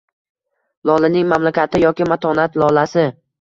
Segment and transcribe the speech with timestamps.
[0.89, 3.07] Lolaning mamlakati yoki matonat lolasi